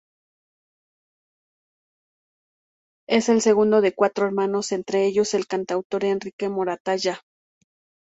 [3.07, 7.21] Es el segundo de cuatro hermanos, entre ellos el cantautor Enrique Moratalla.